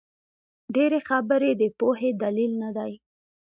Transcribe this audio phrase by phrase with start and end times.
[0.75, 2.93] ډېري خبري د پوهي دلیل نه دئ.